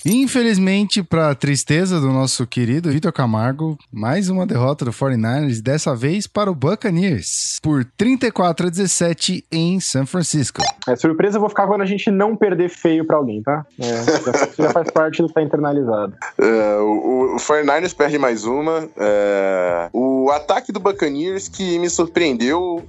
[0.05, 6.27] Infelizmente, para tristeza do nosso querido Vitor Camargo, mais uma derrota do 49ers, dessa vez
[6.27, 10.63] para o Buccaneers, por 34 a 17 em São Francisco.
[10.89, 13.67] É surpresa, eu vou ficar quando a gente não perder feio para alguém, tá?
[13.79, 16.15] É, já, já, faz parte do que tá internalizado.
[16.39, 18.89] É, o, o 49ers perde mais uma.
[18.97, 22.83] É, o ataque do Buccaneers que me surpreendeu,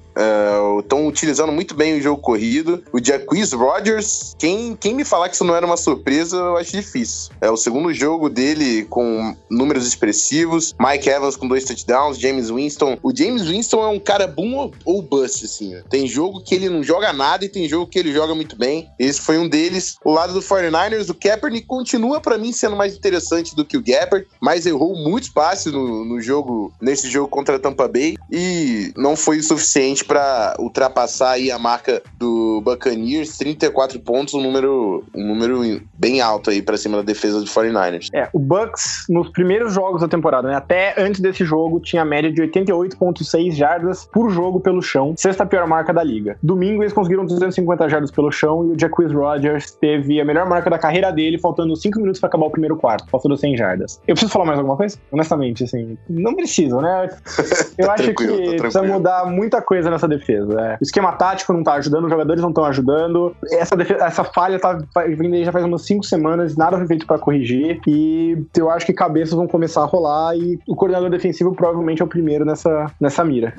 [0.80, 2.82] estão é, utilizando muito bem o jogo corrido.
[2.94, 6.72] O Jacquizz Rodgers, quem, quem me falar que isso não era uma surpresa, eu acho
[6.72, 7.01] difícil
[7.40, 10.76] É o segundo jogo dele com números expressivos.
[10.80, 12.98] Mike Evans com dois touchdowns, James Winston.
[13.02, 15.74] O James Winston é um cara boom ou bust, assim.
[15.90, 18.90] Tem jogo que ele não joga nada e tem jogo que ele joga muito bem.
[19.00, 19.96] Esse foi um deles.
[20.04, 23.84] O lado do 49ers, o Kaepernick continua para mim sendo mais interessante do que o
[23.84, 28.92] Gapper, mas errou muitos passes no, no jogo, nesse jogo contra a Tampa Bay e
[28.96, 35.04] não foi o suficiente para ultrapassar aí a marca do Buccaneers, 34 pontos, um número,
[35.14, 38.10] um número bem alto aí para cima cima da defesa do 49ers.
[38.14, 42.06] É, o Bucks, nos primeiros jogos da temporada, né, até antes desse jogo, tinha a
[42.06, 46.38] média de 88,6 jardas por jogo pelo chão, sexta pior marca da liga.
[46.44, 50.70] Domingo eles conseguiram 250 jardas pelo chão e o Jacquizz Rodgers teve a melhor marca
[50.70, 54.02] da carreira dele, faltando 5 minutos para acabar o primeiro quarto, faltando 100 jardas.
[54.08, 54.98] Eu preciso falar mais alguma coisa?
[55.12, 57.10] Honestamente, assim, não precisa, né?
[57.78, 60.60] Eu tá acho que precisa mudar muita coisa nessa defesa.
[60.60, 60.74] É.
[60.82, 63.36] O esquema tático não tá ajudando, os jogadores não estão ajudando.
[63.52, 64.78] Essa, defesa, essa falha tá
[65.08, 67.80] vindo já faz umas 5 semanas, nada foi feito para corrigir.
[67.88, 72.06] E eu acho que cabeças vão começar a rolar e o coordenador defensivo provavelmente é
[72.06, 73.54] o primeiro nessa, nessa mira.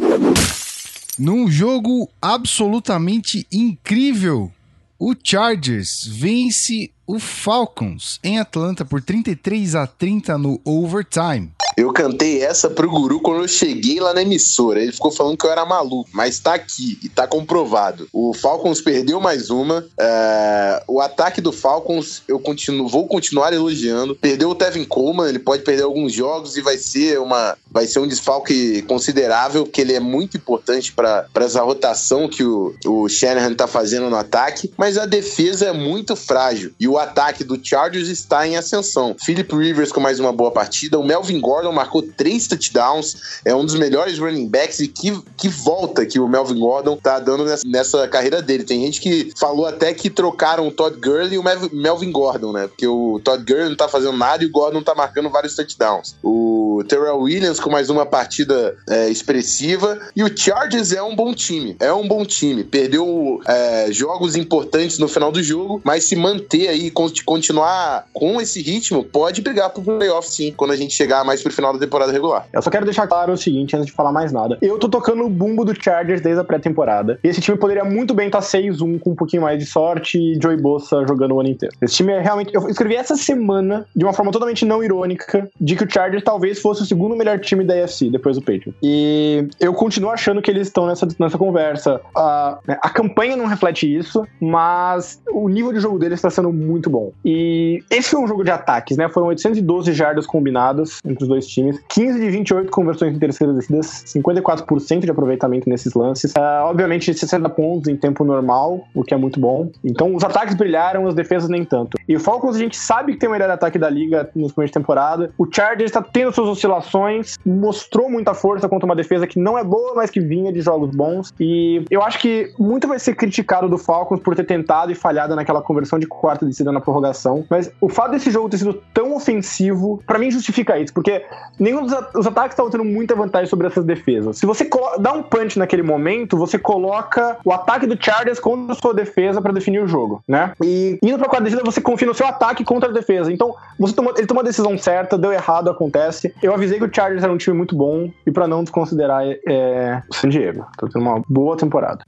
[1.18, 4.50] Num jogo absolutamente incrível,
[4.98, 11.50] o Chargers vence o Falcons em Atlanta por 33 a 30 no overtime.
[11.76, 14.80] Eu cantei essa pro Guru quando eu cheguei lá na emissora.
[14.80, 18.08] Ele ficou falando que eu era maluco, mas tá aqui e tá comprovado.
[18.12, 19.87] O Falcons perdeu mais uma.
[19.98, 20.82] É...
[20.87, 24.14] O ataque do Falcons eu continuo, vou continuar elogiando.
[24.14, 28.00] Perdeu o Tevin Coleman, ele pode perder alguns jogos e vai ser uma, vai ser
[28.00, 33.54] um desfalque considerável, que ele é muito importante para essa rotação que o, o Shanahan
[33.54, 34.72] tá fazendo no ataque.
[34.76, 39.16] Mas a defesa é muito frágil e o ataque do Chargers está em ascensão.
[39.18, 43.55] Philip Rivers com mais uma boa partida, o Melvin Gordon Gordon marcou três touchdowns, é
[43.55, 47.44] um dos melhores running backs e que, que volta que o Melvin Gordon tá dando
[47.44, 48.64] nessa, nessa carreira dele.
[48.64, 52.66] Tem gente que falou até que trocaram o Todd Gurley e o Melvin Gordon, né?
[52.66, 56.16] Porque o Todd Gurley não tá fazendo nada e o Gordon tá marcando vários touchdowns.
[56.22, 60.01] O Terrell Williams com mais uma partida é, expressiva.
[60.16, 61.77] E o Chargers é um bom time.
[61.79, 62.64] É um bom time.
[62.64, 68.61] Perdeu é, jogos importantes no final do jogo, mas se manter aí, continuar com esse
[68.61, 72.12] ritmo, pode brigar pro playoff sim, quando a gente chegar mais pro final da temporada
[72.12, 72.46] regular.
[72.52, 74.58] Eu só quero deixar claro o seguinte, antes de falar mais nada.
[74.60, 77.18] Eu tô tocando o bumbo do Chargers desde a pré-temporada.
[77.22, 80.18] E esse time poderia muito bem estar tá 6-1 com um pouquinho mais de sorte
[80.18, 81.74] e Joey Bossa jogando o ano inteiro.
[81.80, 82.54] Esse time é realmente.
[82.54, 86.60] Eu escrevi essa semana, de uma forma totalmente não irônica, de que o Chargers talvez
[86.60, 88.74] fosse o segundo melhor time da AFC depois do Patriots.
[88.82, 92.00] E eu continuo achando que eles estão nessa, nessa conversa.
[92.16, 96.88] Uh, a campanha não reflete isso, mas o nível de jogo deles está sendo muito
[96.90, 97.12] bom.
[97.24, 99.08] E esse foi um jogo de ataques, né?
[99.08, 104.05] Foram 812 jardas combinadas entre os dois times, 15 de 28 conversões em terceiras descidas,
[104.07, 106.33] 54% de aproveitamento nesses lances.
[106.33, 109.70] Uh, obviamente, 60 pontos em tempo normal, o que é muito bom.
[109.85, 111.98] Então, os ataques brilharam, as defesas nem tanto.
[112.09, 114.70] E o Falcons, a gente sabe que tem o melhor ataque da liga nos primeiros
[114.70, 115.31] de temporada.
[115.38, 119.64] O Chargers está tendo suas oscilações, mostrou muita força contra uma defesa que não é
[119.64, 121.33] boa, mas que vinha de jogos bons.
[121.40, 125.35] E eu acho que muito vai ser criticado do Falcons por ter tentado e falhado
[125.35, 127.44] naquela conversão de quarta descida na prorrogação.
[127.48, 131.24] Mas o fato desse jogo ter sido tão ofensivo, para mim justifica isso, porque
[131.58, 134.38] nenhum dos os ataques estavam tendo muita vantagem sobre essas defesas.
[134.38, 134.68] Se você
[134.98, 139.40] dá um punch naquele momento, você coloca o ataque do Chargers contra a sua defesa
[139.40, 140.52] para definir o jogo, né?
[140.62, 143.32] E indo pra quarta descida, você confia no seu ataque contra a defesa.
[143.32, 146.34] Então, você tomou, ele tomou a decisão certa, deu errado, acontece.
[146.42, 150.02] Eu avisei que o Chargers era um time muito bom e para não desconsiderar é,
[150.10, 150.66] o San Diego.
[150.78, 152.04] Tô tendo uma boa temporada.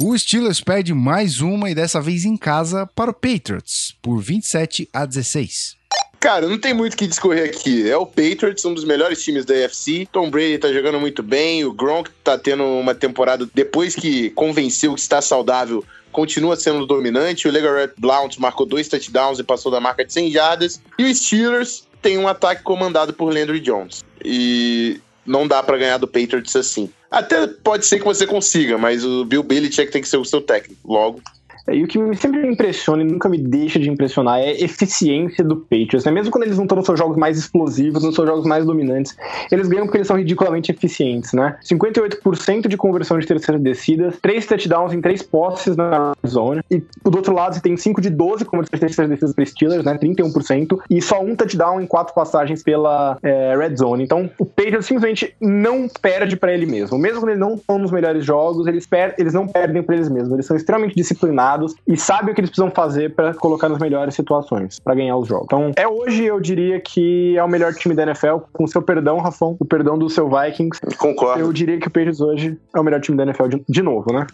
[0.00, 4.88] O Steelers perde mais uma e dessa vez em casa para o Patriots por 27
[4.92, 5.77] a 16.
[6.20, 7.88] Cara, não tem muito o que discorrer aqui.
[7.88, 10.08] É o Patriots, um dos melhores times da AFC.
[10.10, 11.64] Tom Brady tá jogando muito bem.
[11.64, 15.84] O Gronk tá tendo uma temporada depois que convenceu que está saudável.
[16.10, 17.46] Continua sendo dominante.
[17.46, 20.80] O Legarrette Blount marcou dois touchdowns e passou da marca de 100 jardas.
[20.98, 24.04] E o Steelers tem um ataque comandado por Landry Jones.
[24.24, 26.90] E não dá para ganhar do Patriots assim.
[27.10, 30.40] Até pode ser que você consiga, mas o Bill Belichick tem que ser o seu
[30.40, 30.80] técnico.
[30.84, 31.22] Logo,
[31.70, 35.44] e o que sempre me impressiona e nunca me deixa de impressionar é a eficiência
[35.44, 36.04] do Patriots.
[36.04, 36.12] Né?
[36.12, 39.16] Mesmo quando eles não estão nos seus jogos mais explosivos, nos seus jogos mais dominantes,
[39.50, 41.56] eles ganham porque eles são ridiculamente eficientes, né?
[41.64, 46.64] 58% de conversão de terceira descida, 3 touchdowns em 3 posses na zona.
[46.70, 49.84] E do outro lado, você tem 5 de 12 conversões de terceira descida para Steelers,
[49.84, 49.98] né?
[49.98, 50.78] 31%.
[50.88, 54.04] E só um touchdown em 4 passagens pela é, red zone.
[54.04, 56.98] Então, o Patriots simplesmente não perde para ele mesmo.
[56.98, 60.08] Mesmo quando eles não estão nos melhores jogos, eles, per eles não perdem para eles
[60.08, 60.32] mesmos.
[60.32, 64.14] Eles são extremamente disciplinados e sabem o que eles precisam fazer para colocar nas melhores
[64.14, 65.46] situações, para ganhar os jogos.
[65.46, 69.18] Então, é hoje, eu diria que é o melhor time da NFL, com seu perdão,
[69.18, 70.80] Rafão, o perdão do seu Vikings.
[70.96, 71.40] Concordo.
[71.40, 74.12] Eu diria que o Patriots hoje é o melhor time da NFL de, de novo,
[74.12, 74.26] né?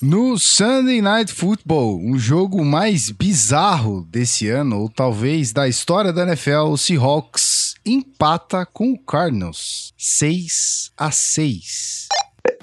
[0.00, 6.22] No Sunday Night Football, um jogo mais bizarro desse ano, ou talvez da história da
[6.22, 12.07] NFL, o Seahawks empata com o Cardinals 6 a 6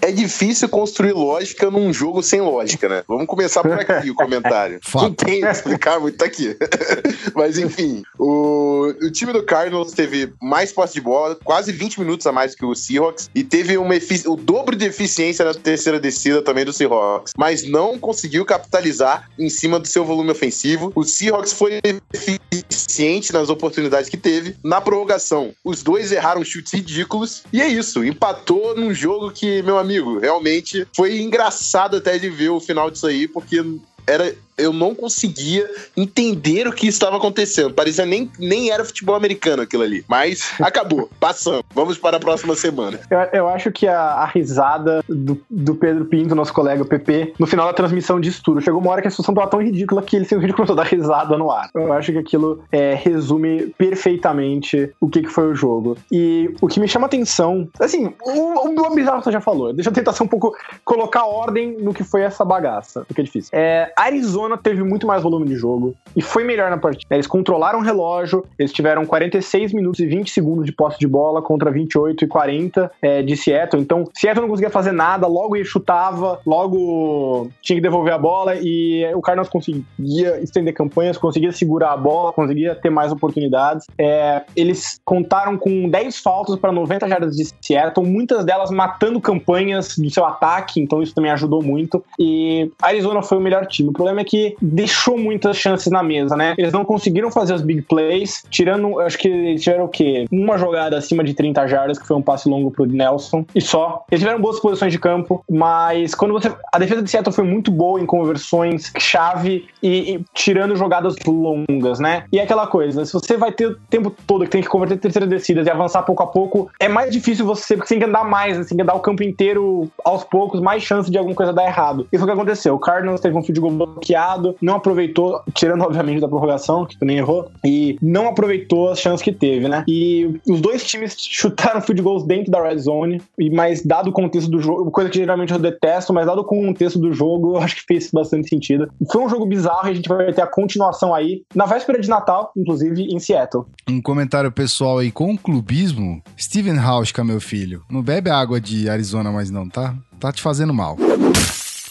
[0.05, 3.03] é difícil construir lógica num jogo sem lógica, né?
[3.07, 4.79] Vamos começar por aqui o comentário.
[4.93, 6.55] Não tem que explicar muito tá aqui.
[7.33, 12.27] Mas enfim, o, o time do Cardinals teve mais posse de bola, quase 20 minutos
[12.27, 13.95] a mais que o Seahawks, e teve uma
[14.27, 19.49] o dobro de eficiência na terceira descida também do Seahawks, mas não conseguiu capitalizar em
[19.49, 20.91] cima do seu volume ofensivo.
[20.93, 21.79] O Seahawks foi
[22.13, 24.55] eficiente nas oportunidades que teve.
[24.63, 29.77] Na prorrogação, os dois erraram chutes ridículos, e é isso, empatou num jogo que, meu
[29.77, 33.63] amigo, amigo, realmente foi engraçado até de ver o final disso aí, porque
[34.07, 37.73] era eu não conseguia entender o que estava acontecendo.
[37.73, 40.03] Parecia nem, nem era futebol americano aquilo ali.
[40.07, 41.63] Mas acabou, passamos.
[41.73, 42.99] Vamos para a próxima semana.
[43.09, 47.33] Eu, eu acho que a, a risada do, do, Pedro Pinto, nosso colega o PP,
[47.37, 50.01] no final da transmissão disso tudo, chegou uma hora que a situação estava tão ridícula
[50.01, 51.69] que ele simplesmente começou a dar risada no ar.
[51.73, 55.97] Eu acho que aquilo é, resume perfeitamente o que, que foi o jogo.
[56.11, 59.73] E o que me chama atenção, assim, o, o bizarro você já falou.
[59.73, 63.23] Deixa eu tentar ser um pouco colocar ordem no que foi essa bagaça, porque é
[63.23, 63.49] difícil.
[63.53, 67.13] É, Arizona Arizona teve muito mais volume de jogo e foi melhor na partida.
[67.13, 71.41] Eles controlaram o relógio, eles tiveram 46 minutos e 20 segundos de posse de bola
[71.41, 73.81] contra 28 e 40 é, de Seattle.
[73.81, 78.55] Então, Seattle não conseguia fazer nada, logo ele chutava, logo tinha que devolver a bola
[78.55, 83.87] e o Cardinals conseguia estender campanhas, conseguia segurar a bola, conseguia ter mais oportunidades.
[83.97, 89.95] É, eles contaram com 10 faltas para 90 jardas de Seattle, muitas delas matando campanhas
[89.97, 92.03] do seu ataque, então isso também ajudou muito.
[92.19, 93.89] E Arizona foi o melhor time.
[93.89, 96.55] O problema é que que deixou muitas chances na mesa, né?
[96.57, 100.25] Eles não conseguiram fazer as big plays, tirando, acho que tiveram o quê?
[100.29, 104.03] Uma jogada acima de 30 jardas, que foi um passe longo pro Nelson, e só.
[104.11, 106.53] Eles tiveram boas posições de campo, mas quando você.
[106.73, 111.99] A defesa de Seattle foi muito boa em conversões, chave e, e tirando jogadas longas,
[111.99, 112.25] né?
[112.31, 114.97] E é aquela coisa, se você vai ter o tempo todo que tem que converter
[114.97, 118.09] terceiras descidas e avançar pouco a pouco, é mais difícil você, porque você tem que
[118.09, 121.53] andar mais, tem que andar o campo inteiro aos poucos, mais chance de alguma coisa
[121.53, 122.05] dar errado.
[122.11, 122.75] Isso foi o que aconteceu.
[122.75, 124.24] O Cardinals teve um field goal bloqueado,
[124.61, 129.31] não aproveitou, tirando obviamente da prorrogação, que também errou, e não aproveitou as chances que
[129.31, 129.83] teve, né?
[129.87, 134.13] E os dois times chutaram field goals dentro da red zone, e mas dado o
[134.13, 137.57] contexto do jogo, coisa que geralmente eu detesto, mas dado o contexto do jogo, eu
[137.63, 138.89] acho que fez bastante sentido.
[139.11, 142.09] Foi um jogo bizarro e a gente vai ter a continuação aí na véspera de
[142.09, 143.65] Natal, inclusive em Seattle.
[143.87, 146.21] Um comentário pessoal aí com clubismo.
[146.39, 149.95] Steven Hauschka, meu filho, não bebe água de Arizona mais não, tá?
[150.19, 150.97] Tá te fazendo mal.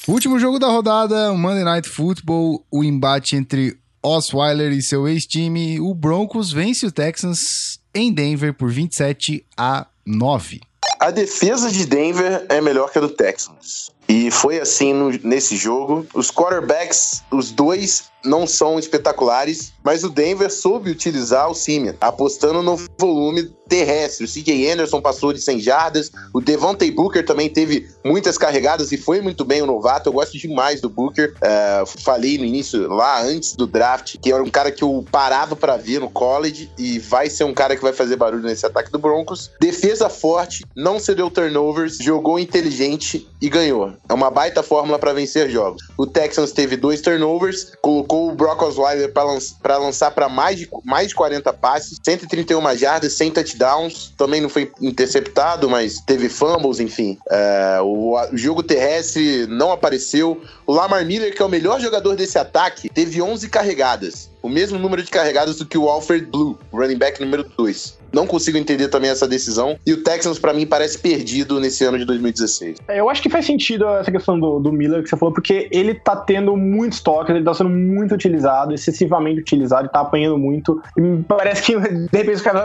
[0.07, 5.95] Último jogo da rodada, Monday Night Football, o embate entre Osweiler e seu ex-time, o
[5.95, 10.61] Broncos vence o Texans em Denver por 27 a 9.
[11.01, 13.91] A defesa de Denver é melhor que a do Texans.
[14.07, 16.07] E foi assim no, nesse jogo.
[16.15, 22.63] Os quarterbacks, os dois, não são espetaculares, mas o Denver soube utilizar o Simeon, apostando
[22.63, 24.25] no volume terrestre.
[24.25, 28.97] O CJ Anderson passou de 100 jardas, o Devontae Booker também teve muitas carregadas e
[28.97, 30.09] foi muito bem o novato.
[30.09, 31.35] Eu gosto demais do Booker.
[31.37, 35.57] Uh, falei no início, lá antes do draft, que era um cara que eu parava
[35.57, 38.91] para ver no college e vai ser um cara que vai fazer barulho nesse ataque
[38.91, 39.51] do Broncos.
[39.61, 43.93] Defesa forte, não cedeu turnovers, jogou inteligente e ganhou.
[44.09, 45.83] É uma baita fórmula para vencer jogos.
[45.97, 51.09] O Texans teve dois turnovers, colocou o Brock Osweiler para lançar para mais de, mais
[51.09, 54.13] de 40 passes, 131 jardas, 100 touchdowns.
[54.17, 57.19] Também não foi interceptado, mas teve fumbles, enfim.
[57.31, 60.41] É, o, o, jogo terrestre não apareceu.
[60.67, 64.31] O Lamar Miller, que é o melhor jogador desse ataque, teve 11 carregadas.
[64.43, 68.05] O mesmo número de carregadas do que o Alfred Blue, running back número 2.
[68.15, 69.77] Não consigo entender também essa decisão.
[69.85, 72.77] E o Texans, para mim, parece perdido nesse ano de 2016.
[72.87, 75.69] É, eu acho que faz sentido essa questão do, do Miller que você falou, porque
[75.73, 80.39] ele tá tendo muitos toques, ele tá sendo muito utilizado, excessivamente utilizado, e tá apanhando
[80.39, 80.81] muito.
[80.97, 82.65] E parece que, de repente, os caras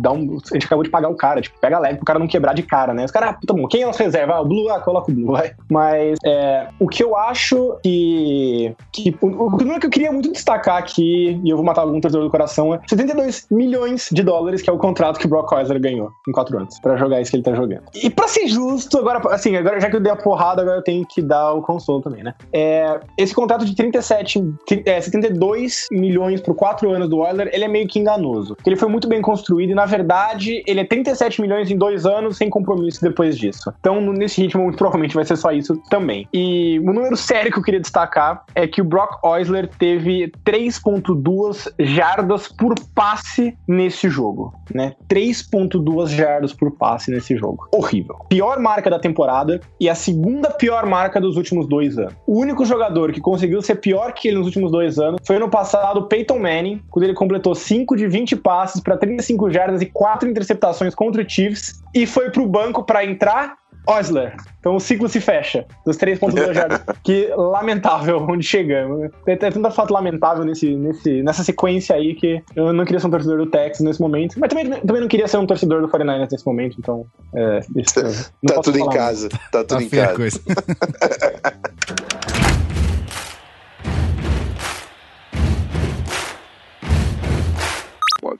[0.00, 2.26] dá um, a gente acabou de pagar o cara, tipo, pega leve pro cara não
[2.26, 3.04] quebrar de cara, né?
[3.04, 4.34] Os caras, ah, puta bom, quem é nossa reserva?
[4.34, 5.52] Ah, o Blue, ah, coloca o Blue, vai.
[5.70, 8.74] Mas é, o que eu acho que.
[8.92, 12.24] que o, o que eu queria muito destacar aqui, e eu vou matar algum torcedor
[12.24, 15.80] do coração, é 72 milhões de dólares, que é o contrato que o Brock Osweiler
[15.80, 17.82] ganhou em quatro anos para jogar isso que ele tá jogando.
[17.94, 20.82] E para ser justo, agora, assim, agora já que eu dei a porrada, agora eu
[20.82, 22.34] tenho que dar o consolo também, né?
[22.52, 24.42] É, esse contrato de 37,
[24.84, 28.54] é, 72 milhões por quatro anos do Oiler, ele é meio que enganoso.
[28.56, 32.06] Porque ele foi muito bem construído e, na verdade, ele é 37 milhões em dois
[32.06, 33.72] anos sem compromisso depois disso.
[33.80, 36.28] Então, nesse ritmo, muito provavelmente vai ser só isso também.
[36.32, 41.72] E o número sério que eu queria destacar é que o Brock Osweiler teve 3.2
[41.78, 44.94] jardas por passe nesse jogo né?
[45.08, 47.68] 3.2 jardas por passe nesse jogo.
[47.72, 48.16] Horrível.
[48.28, 52.14] Pior marca da temporada e a segunda pior marca dos últimos dois anos.
[52.26, 55.48] O único jogador que conseguiu ser pior que ele nos últimos dois anos foi ano
[55.48, 60.28] passado o Manning, quando ele completou 5 de 20 passes para 35 jardas e 4
[60.28, 64.34] interceptações contra o Chiefs e foi pro banco para entrar Osler.
[64.58, 66.82] Então o ciclo se fecha dos 3.2 jardas.
[67.04, 69.10] que lamentável onde chegamos.
[69.24, 73.06] Tem, tem tanta fato lamentável nesse, nesse, nessa sequência aí que eu não queria ser
[73.06, 75.88] um torcedor do Texas nesse momento, mas também, também não queria ser um torcedor do
[75.88, 77.06] 49ers nesse momento, então.
[77.32, 77.94] É, isso,
[78.44, 79.28] tá tudo em casa.
[79.52, 80.40] Tá tudo tá em casa.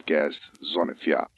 [0.06, 0.40] Podcast
[0.72, 1.28] Zona FA.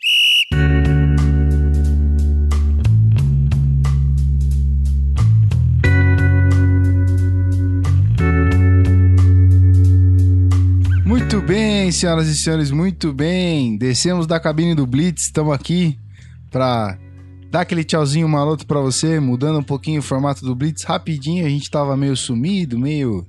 [11.07, 13.79] Muito bem, senhoras e senhores, muito bem.
[13.79, 15.99] Descemos da cabine do Blitz, estamos aqui
[16.51, 16.99] para
[17.51, 21.47] dar aquele tchauzinho maroto para você, mudando um pouquinho o formato do Blitz rapidinho.
[21.47, 23.27] A gente tava meio sumido, meio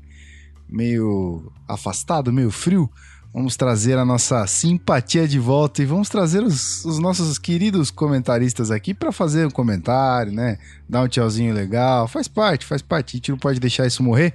[0.67, 2.89] meio afastado, meio frio.
[3.31, 8.71] Vamos trazer a nossa simpatia de volta e vamos trazer os, os nossos queridos comentaristas
[8.71, 10.57] aqui para fazer um comentário, né?
[10.87, 12.07] Dar um tchauzinho legal.
[12.07, 13.15] Faz parte, faz parte.
[13.15, 14.33] A gente não pode deixar isso morrer.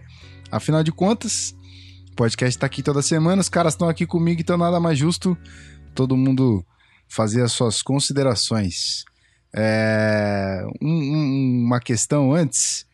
[0.51, 1.55] Afinal de contas,
[2.13, 5.37] o podcast tá aqui toda semana, os caras estão aqui comigo, então nada mais justo
[5.95, 6.65] todo mundo
[7.09, 9.05] fazer as suas considerações.
[9.53, 12.87] É, um, um, uma questão antes.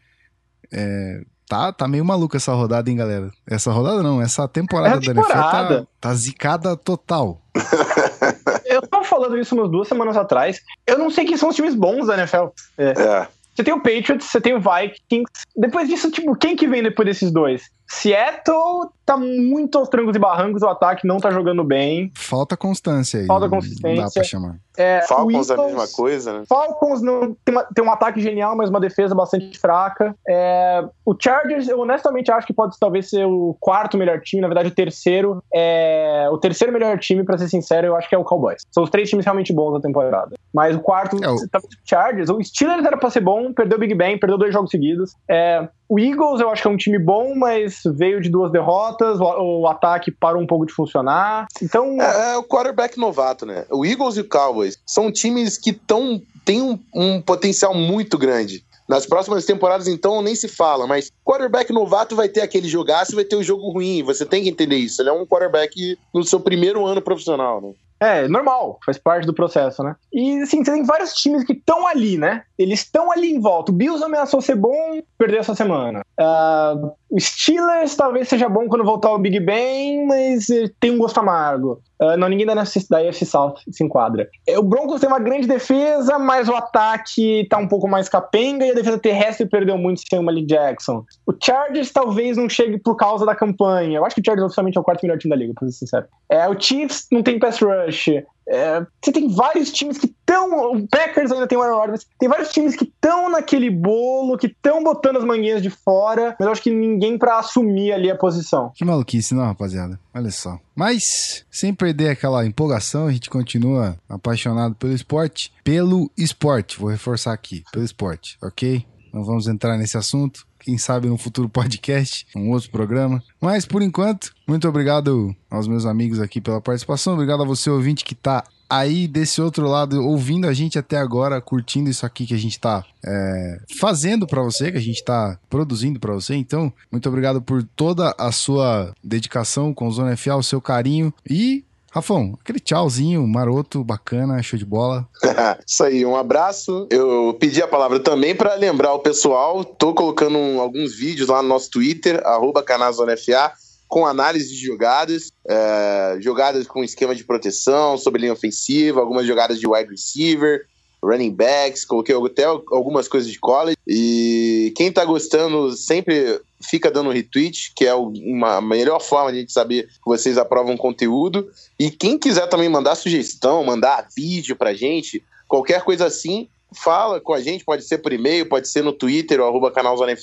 [0.73, 3.29] É, tá, tá meio maluca essa rodada, hein, galera?
[3.45, 5.69] Essa rodada não, essa temporada, é temporada.
[5.69, 7.43] da NFL tá, tá zicada total.
[8.65, 10.61] Eu tava falando isso umas duas semanas atrás.
[10.87, 12.47] Eu não sei quem são os times bons da NFL.
[12.79, 12.91] É.
[12.91, 13.29] é.
[13.53, 15.33] Você tem o Patriots, você tem o Vikings.
[15.57, 17.69] Depois disso, tipo, quem que vem depois desses dois?
[17.89, 22.13] Seattle tá muito aos trancos e barrancos, o ataque não tá jogando bem.
[22.15, 23.27] Falta constância aí.
[23.27, 23.97] Falta consistência.
[23.97, 24.57] Não dá pra chamar.
[24.77, 26.45] É, Falcons o a Eagles- mesma coisa, né?
[26.49, 30.15] Falcons não, tem, uma- tem um ataque genial, mas uma defesa bastante fraca.
[30.29, 34.49] É, o Chargers, eu honestamente acho que pode talvez ser o quarto melhor time, na
[34.49, 35.43] verdade o terceiro.
[35.55, 38.63] É, o terceiro melhor time, pra ser sincero, eu acho que é o Cowboys.
[38.71, 40.37] São os três times realmente bons da temporada.
[40.55, 42.31] Mas o quarto, É, o- talvez o Chargers.
[42.31, 45.15] O Steelers era pra ser bom, perdeu o Big Ben, perdeu dois jogos seguidos.
[45.29, 49.19] É, o Eagles eu acho que é um time bom, mas veio de duas derrotas,
[49.19, 51.49] o, o ataque parou um pouco de funcionar.
[51.61, 53.67] Então, É, é o quarterback novato, né?
[53.69, 58.65] O Eagles e o Cowboys são times que tão, têm um, um potencial muito grande.
[58.89, 63.17] Nas próximas temporadas, então, nem se fala, mas quarterback novato vai ter aquele jogaço e
[63.17, 64.05] vai ter o jogo ruim.
[64.05, 65.03] Você tem que entender isso.
[65.03, 67.73] Ele é um quarterback no seu primeiro ano profissional, né?
[68.01, 69.95] É, normal, faz parte do processo, né?
[70.11, 72.45] E assim, você tem vários times que estão ali, né?
[72.59, 73.71] Eles estão ali em volta.
[73.71, 76.03] O Bills ameaçou ser bom, perdeu essa semana.
[76.19, 76.75] Ah,
[77.11, 80.47] o Steelers talvez seja bom quando voltar o Big Ben, mas
[80.79, 81.83] tem um gosto amargo.
[82.01, 84.29] Ah, não, ninguém da NFC, da AFC South se enquadra.
[84.47, 88.65] É, o Broncos tem uma grande defesa, mas o ataque tá um pouco mais capenga
[88.65, 91.05] e a defesa terrestre perdeu muito sem o Malik Jackson.
[91.27, 93.99] O Chargers talvez não chegue por causa da campanha.
[93.99, 95.79] Eu acho que o Chargers oficialmente é o quarto melhor time da liga, pra ser
[95.79, 96.07] sincero.
[96.31, 98.09] É, o Chiefs não tem pass rush.
[98.51, 100.73] É, você tem vários times que estão.
[100.73, 102.07] O Packers ainda tem o Aaron Rodgers.
[102.19, 106.47] Tem vários times que estão naquele bolo, que estão botando as manguinhas de fora, mas
[106.47, 108.73] eu acho que ninguém pra assumir ali a posição.
[108.75, 109.99] Que maluquice, não, rapaziada?
[110.13, 110.59] Olha só.
[110.75, 115.53] Mas, sem perder aquela empolgação, a gente continua apaixonado pelo esporte.
[115.63, 118.85] Pelo esporte, vou reforçar aqui, pelo esporte, ok?
[119.13, 120.47] Não vamos entrar nesse assunto.
[120.59, 123.23] Quem sabe no futuro podcast, um outro programa.
[123.41, 127.15] Mas, por enquanto, muito obrigado aos meus amigos aqui pela participação.
[127.15, 131.41] Obrigado a você, ouvinte, que tá aí desse outro lado, ouvindo a gente até agora,
[131.41, 135.37] curtindo isso aqui que a gente tá é, fazendo pra você, que a gente tá
[135.51, 136.37] produzindo pra você.
[136.37, 141.13] Então, muito obrigado por toda a sua dedicação com o Zona FA, o seu carinho
[141.29, 141.65] e.
[141.91, 145.09] Rafão, aquele tchauzinho maroto, bacana, show de bola.
[145.67, 146.87] Isso aí, um abraço.
[146.91, 149.65] Eu pedi a palavra também para lembrar o pessoal.
[149.65, 153.53] Tô colocando alguns vídeos lá no nosso Twitter, arroba canazonfa,
[153.89, 159.59] com análise de jogadas, é, jogadas com esquema de proteção, sobre linha ofensiva, algumas jogadas
[159.59, 160.65] de wide receiver,
[161.03, 163.77] running backs, coloquei até algumas coisas de college.
[163.87, 169.41] E quem tá gostando sempre fica dando retweet, que é uma melhor forma de a
[169.41, 171.49] gente saber que vocês aprovam conteúdo.
[171.79, 177.33] E quem quiser também mandar sugestão, mandar vídeo pra gente, qualquer coisa assim, fala com
[177.33, 180.15] a gente, pode ser por e-mail, pode ser no Twitter, ou arroba canal Zona.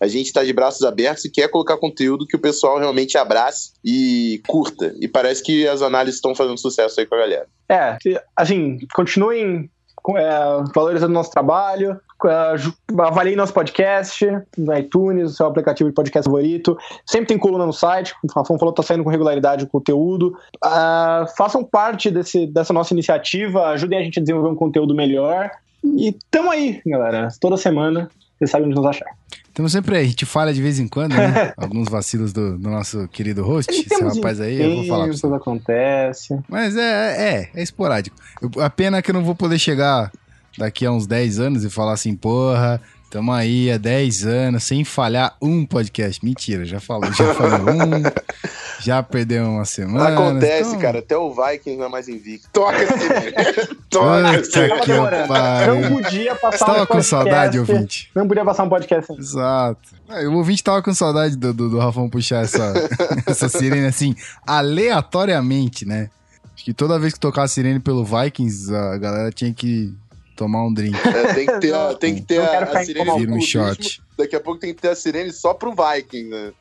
[0.00, 3.72] A gente está de braços abertos e quer colocar conteúdo que o pessoal realmente abrace
[3.84, 4.94] e curta.
[5.00, 7.46] E parece que as análises estão fazendo sucesso aí com a galera.
[7.70, 7.96] É,
[8.36, 9.70] assim, continuem
[10.16, 12.54] é, valorizando nosso trabalho, é,
[13.00, 14.26] avaliem nosso podcast
[14.56, 16.76] no iTunes, o seu aplicativo de podcast favorito.
[17.06, 20.36] Sempre tem coluna no site, o Rafão falou, tá saindo com regularidade o conteúdo.
[20.62, 25.50] Ah, façam parte desse, dessa nossa iniciativa, ajudem a gente a desenvolver um conteúdo melhor.
[25.82, 27.28] E tamo aí, galera.
[27.40, 29.08] Toda semana, vocês sabem onde nos achar.
[29.54, 31.52] Estamos sempre aí, a gente falha de vez em quando, né?
[31.56, 35.08] Alguns vacilos do, do nosso querido host, esse rapaz aí, eu vou falar.
[35.10, 36.36] Tudo acontece.
[36.48, 38.16] Mas é, é, é esporádico.
[38.42, 40.10] Eu- a pena é que eu não vou poder chegar
[40.58, 42.80] daqui a uns 10 anos e falar assim, porra,
[43.14, 46.24] tamo aí há 10 anos sem falhar um podcast.
[46.24, 48.02] Mentira, já falou, já falou um,
[48.82, 50.08] já perdeu uma semana.
[50.08, 50.98] Acontece, então- cara.
[50.98, 52.48] Até o Vikings não é mais invicto.
[52.52, 55.80] Toca esse Toca esse que pariu.
[55.80, 58.10] Não podia passar Você tava um com saudade, ouvinte?
[58.16, 59.16] Não podia passar um podcast sem.
[59.16, 59.94] Exato.
[60.08, 62.72] O ouvinte tava com saudade do, do, do Rafão puxar essa,
[63.28, 66.10] essa sirene assim, aleatoriamente, né?
[66.52, 69.94] Acho que toda vez que tocar a sirene pelo Vikings, a galera tinha que
[70.34, 70.96] tomar um drink.
[70.96, 73.18] É, tem que ter, a, tem que ter a, a sirene.
[73.18, 74.02] Vira um clubismo.
[74.16, 76.52] Daqui a pouco tem que ter a sirene só pro Viking, né?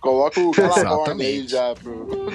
[0.00, 1.50] Coloca o Calaborn aí Exatamente.
[1.50, 2.26] já pro.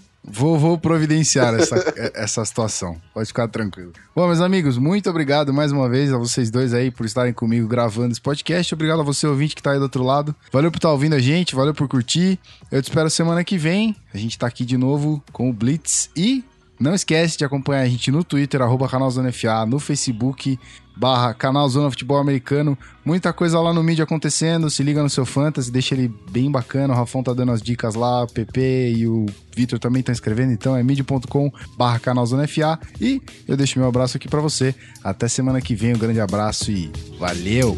[0.26, 1.76] Vou, vou providenciar essa,
[2.14, 3.00] essa situação.
[3.12, 3.92] Pode ficar tranquilo.
[4.16, 7.68] Bom, meus amigos, muito obrigado mais uma vez a vocês dois aí por estarem comigo
[7.68, 8.72] gravando esse podcast.
[8.72, 10.34] Obrigado a você, ouvinte, que tá aí do outro lado.
[10.50, 12.38] Valeu por estar ouvindo a gente, valeu por curtir.
[12.72, 13.94] Eu te espero semana que vem.
[14.14, 16.42] A gente tá aqui de novo com o Blitz e
[16.78, 20.58] não esquece de acompanhar a gente no Twitter, arroba canal Zona FA, no Facebook,
[20.96, 22.76] barra canal Zona Futebol Americano.
[23.04, 24.70] Muita coisa lá no mídia acontecendo.
[24.70, 26.94] Se liga no seu Fantasy, deixa ele bem bacana.
[26.94, 30.52] O Rafão tá dando as dicas lá, o PP e o Vitor também estão escrevendo.
[30.52, 32.44] Então é mídia.com barra canal Zona.
[33.00, 34.74] E eu deixo meu abraço aqui pra você.
[35.02, 37.76] Até semana que vem, um grande abraço e valeu!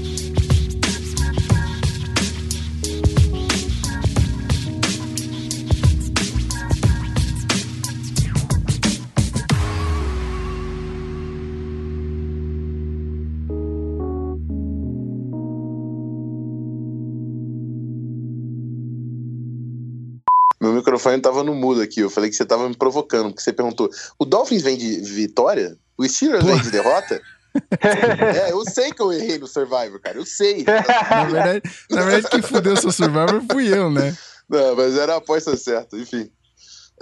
[20.97, 22.01] Microfone tava no mudo aqui.
[22.01, 25.77] Eu falei que você tava me provocando, porque você perguntou: o Dolphins vem de vitória?
[25.97, 27.21] O Steelers vem de derrota?
[27.81, 30.19] é, eu sei que eu errei no Survivor, cara.
[30.19, 30.65] Eu sei.
[30.65, 34.15] Na verdade, na verdade quem fudeu seu Survivor fui eu, né?
[34.49, 36.31] Não, mas era a aposta certa, enfim.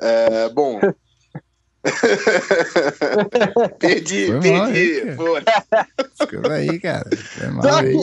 [0.00, 0.80] É, bom.
[3.78, 5.00] perdi, Foi mal, perdi.
[5.00, 5.36] hein, Pô.
[6.18, 7.10] Desculpa aí, cara.
[7.16, 7.98] Foi mal aí.